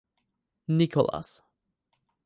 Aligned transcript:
Nicholas. 0.67 1.43